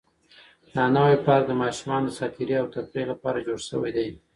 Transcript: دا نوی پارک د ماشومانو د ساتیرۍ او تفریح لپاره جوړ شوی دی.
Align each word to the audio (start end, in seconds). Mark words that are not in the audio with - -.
دا 0.73 0.83
نوی 0.95 1.15
پارک 1.25 1.43
د 1.47 1.51
ماشومانو 1.61 2.05
د 2.09 2.13
ساتیرۍ 2.19 2.55
او 2.61 2.67
تفریح 2.75 3.05
لپاره 3.11 3.43
جوړ 3.47 3.59
شوی 3.69 3.91
دی. 3.97 4.07